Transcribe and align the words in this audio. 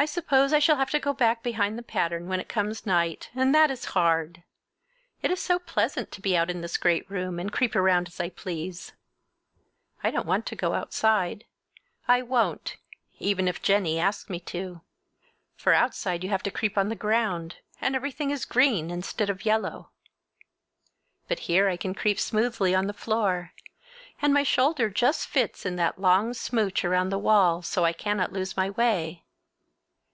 I 0.00 0.04
suppose 0.04 0.52
I 0.52 0.60
shall 0.60 0.76
have 0.76 0.90
to 0.90 1.00
get 1.00 1.18
back 1.18 1.42
behind 1.42 1.76
the 1.76 1.82
pattern 1.82 2.28
when 2.28 2.38
it 2.38 2.48
comes 2.48 2.86
night, 2.86 3.30
and 3.34 3.52
that 3.52 3.68
is 3.68 3.84
hard! 3.96 4.44
It 5.22 5.32
is 5.32 5.42
so 5.42 5.58
pleasant 5.58 6.12
to 6.12 6.20
be 6.20 6.36
out 6.36 6.48
in 6.50 6.60
this 6.60 6.76
great 6.76 7.10
room 7.10 7.40
and 7.40 7.52
creep 7.52 7.74
around 7.74 8.06
as 8.06 8.20
I 8.20 8.28
please! 8.30 8.92
I 10.04 10.12
don't 10.12 10.24
want 10.24 10.46
to 10.46 10.54
go 10.54 10.72
outside. 10.74 11.46
I 12.06 12.22
won't, 12.22 12.76
even 13.18 13.48
if 13.48 13.60
Jennie 13.60 13.98
asks 13.98 14.30
me 14.30 14.38
to. 14.38 14.82
For 15.56 15.72
outside 15.72 16.22
you 16.22 16.30
have 16.30 16.44
to 16.44 16.50
creep 16.52 16.78
on 16.78 16.90
the 16.90 16.94
ground, 16.94 17.56
and 17.80 17.96
everything 17.96 18.30
is 18.30 18.44
green 18.44 18.92
instead 18.92 19.28
of 19.28 19.44
yellow. 19.44 19.90
But 21.26 21.40
here 21.50 21.68
I 21.68 21.76
can 21.76 21.92
creep 21.92 22.20
smoothly 22.20 22.72
on 22.72 22.86
the 22.86 22.92
floor, 22.92 23.50
and 24.22 24.32
my 24.32 24.44
shoulder 24.44 24.90
just 24.90 25.26
fits 25.26 25.66
in 25.66 25.74
that 25.74 26.00
long 26.00 26.34
smooch 26.34 26.84
around 26.84 27.08
the 27.08 27.18
wall, 27.18 27.62
so 27.62 27.84
I 27.84 27.92
cannot 27.92 28.32
lose 28.32 28.56
my 28.56 28.70
way. 28.70 29.24